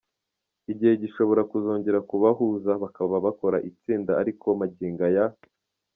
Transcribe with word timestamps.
igihe 0.71 0.93
gishobora 1.03 1.41
kuzongera 1.51 1.99
kubahuza 2.09 2.71
bakaba 2.83 3.15
bakora 3.25 3.57
itsinda 3.69 4.11
ariko 4.21 4.47
magingo 4.59 5.01
aya 5.09 5.25